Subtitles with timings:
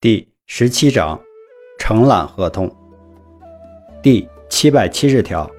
[0.00, 1.20] 第十七章
[1.76, 2.70] 承揽合同
[4.00, 5.50] 第七百七十条，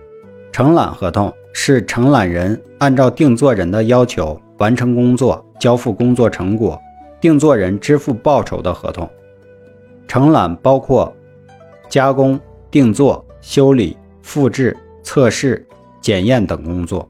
[0.54, 6.80] 承揽合同是承揽人按照定作人的要求完成工作、交付工作成果，
[7.20, 9.10] 定作人支付报酬的合同。
[10.08, 11.14] 承揽包括
[11.90, 12.40] 加工、
[12.72, 15.68] 定做、修理、复制、测试、
[16.00, 17.10] 检验等工作。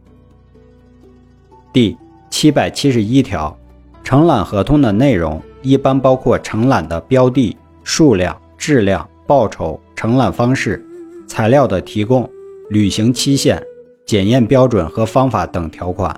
[1.71, 1.95] 第
[2.31, 3.55] 七百七十一条，
[4.03, 5.39] 承揽合同的内容。
[5.61, 10.83] 一般包括承揽的标的、数量、质量、报酬、承揽方式、
[11.27, 12.29] 材料的提供、
[12.69, 13.61] 履行期限、
[14.05, 16.17] 检验标准和方法等条款。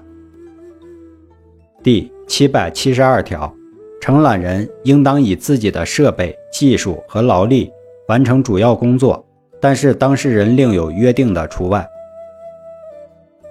[1.83, 3.51] 第七百七十二条，
[3.99, 7.71] 承揽人应当以自己的设备、技术和劳力
[8.07, 9.25] 完成主要工作，
[9.59, 11.87] 但是当事人另有约定的除外。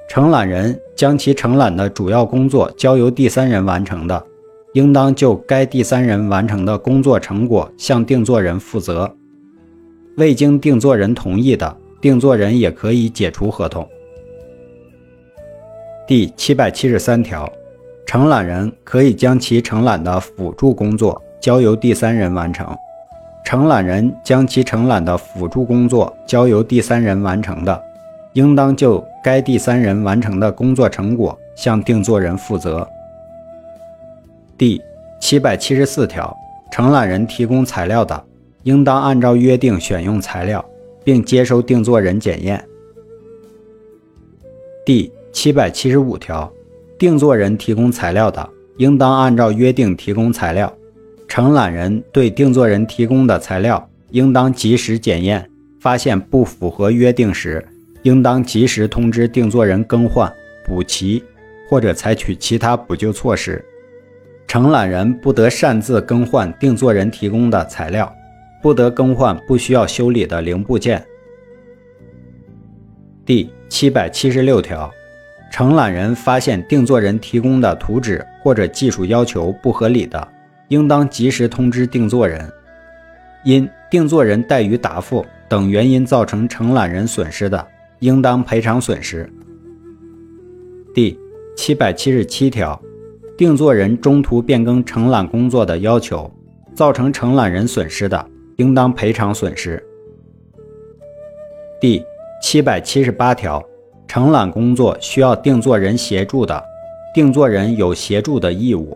[0.09, 4.27] 承揽人将其承揽的主要工作交由第三人完成的。
[4.73, 9.13] 应当就该第三人完成的工作成果向定作人负责。
[10.17, 13.89] 未经定作人同意的，定作人也可以解除合同。
[16.07, 17.51] 第七百七十三条，
[18.07, 22.67] 承揽人可以将其承揽的辅助工作交由第三人完成。
[23.45, 27.83] 承揽人将其承揽的辅助工作交由第三人完成的，
[28.35, 32.87] 应当就该第三人完成的工作成果向定作人负责。
[34.61, 34.79] 第
[35.23, 36.37] 七百七十四条，
[36.71, 38.23] 承揽人提供材料的，
[38.65, 40.63] 应当按照约定选用材料，
[41.03, 42.63] 并接受定作人检验。
[44.85, 46.53] 第七百七十五条，
[46.99, 50.71] 定作人提供材料的，应当按照约定提供材料。
[51.27, 55.51] 承揽人对定作人提供的材料，应当及时检验，
[55.81, 57.67] 发现不符合约定时，
[58.03, 60.31] 应当及时通知定作人更换、
[60.67, 61.25] 补齐
[61.71, 63.65] 或者采取其他补救措施。
[64.51, 68.13] 承揽人不得擅自更换定作人提供的材料，
[68.61, 71.07] 不得更换不需要修理的零部件。
[73.25, 74.91] 第七百七十六条，
[75.53, 80.27] 承揽人发现定作人提供的图纸或者技术要求不合理的，
[80.67, 82.53] 应当及时通知定作人。
[83.45, 87.65] 因定作人怠于答复等原因造成承揽人损失的，
[88.01, 89.33] 应当赔偿损失。
[90.93, 91.17] 第
[91.57, 92.83] 七百七十七条。
[93.41, 96.31] 定作人中途变更承揽工作的要求，
[96.75, 98.27] 造成承揽人损失的，
[98.59, 99.83] 应当赔偿损失。
[101.81, 102.05] 第
[102.43, 103.65] 七百七十八条，
[104.07, 106.63] 承揽工作需要定作人协助的，
[107.15, 108.95] 定作人有协助的义务。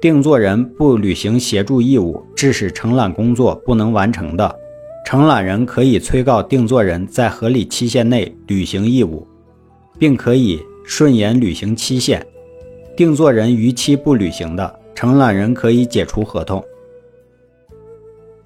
[0.00, 4.58] 定作人不履行协助义务，致使承揽工作不能完成的，
[5.04, 9.24] 承揽人可以催告定作人在合理期限内履行义务，
[10.00, 12.26] 并可以顺延履行期限。
[12.96, 16.64] 定作人逾期不履行的，承揽人可以解除合同。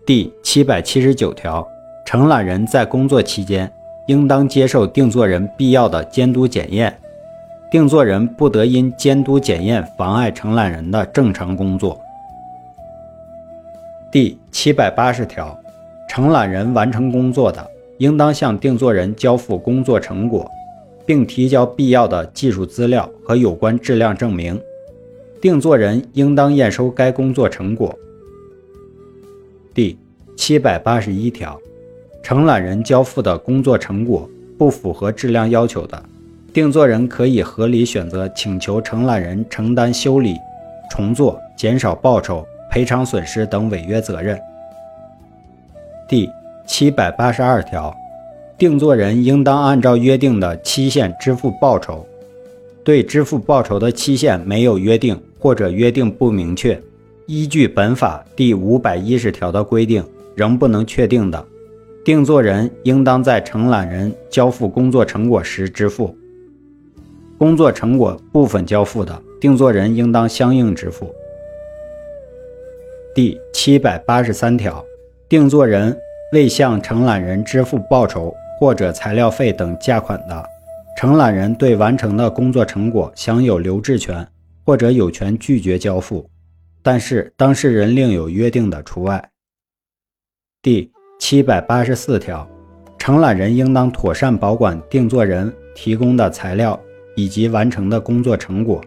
[0.05, 1.65] 第七百七十九条，
[2.05, 3.73] 承揽人在工作期间，
[4.09, 6.99] 应当接受定作人必要的监督检验，
[7.71, 11.97] 定作人不得因监督检验妨碍承揽人的正常工作。
[14.11, 15.57] 第七百八十条，
[16.09, 17.65] 承揽人完成工作的，
[17.99, 20.51] 应当向定作人交付工作成果。
[21.11, 24.57] 并提交必要的技术资料和有关质量证明，
[25.41, 27.93] 定作人应当验收该工作成果。
[29.75, 29.99] 第
[30.37, 31.61] 七百八十一条，
[32.23, 36.01] 承揽人交付的工作成果不符合质量要求的，
[36.53, 40.37] 定作人可以合理选择请求承揽人承担修理、
[40.93, 44.41] 重做、减少报酬、赔偿损失等违约责任。
[46.09, 46.31] 第
[46.69, 47.93] 七百八十二条。
[48.61, 52.07] 定作人应当按照约定的期限支付报酬。
[52.85, 56.79] 对支付报酬的期限没有约定或者约定不明确，
[57.25, 60.05] 依据本法第五百一十条的规定
[60.35, 61.43] 仍不能确定的，
[62.05, 66.15] 定作人应当在承揽人交付工作成果时支付。
[67.39, 71.11] 工作成果部分交付的，定作人应当相应支付。
[73.15, 74.85] 第七百八十三条，
[75.31, 75.97] 定作人
[76.35, 78.35] 未向承揽人支付报酬。
[78.61, 80.45] 或者材料费等价款的，
[80.95, 84.29] 承揽人对完成的工作成果享有留置权，
[84.67, 86.29] 或者有权拒绝交付，
[86.83, 89.31] 但是当事人另有约定的除外。
[90.61, 92.47] 第七百八十四条，
[92.99, 96.79] 承揽人应当妥善保管定作人提供的材料
[97.17, 98.79] 以及完成的工作成果，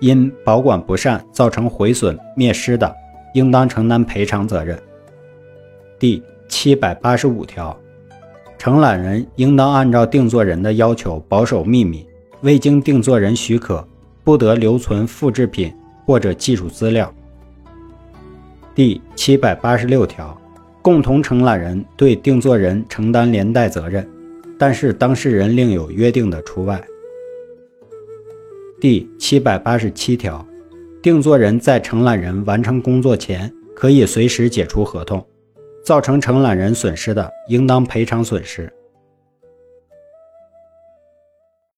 [0.00, 2.96] 因保管不善造成毁损灭失的，
[3.34, 4.78] 应当承担赔偿责任。
[5.98, 7.78] 第七百八十五条。
[8.60, 12.06] 承揽人应当按照定作人的要求保守秘密，
[12.42, 13.82] 未经定作人许可，
[14.22, 15.72] 不得留存复制品
[16.04, 17.10] 或者技术资料。
[18.74, 20.38] 第七百八十六条，
[20.82, 24.06] 共同承揽人对定作人承担连带责任，
[24.58, 26.78] 但是当事人另有约定的除外。
[28.78, 30.46] 第七百八十七条，
[31.00, 35.24] 定作人在承揽人完成工作前，可以随时解除合同，
[35.82, 38.72] 造成承揽人损失的，应当赔偿损失。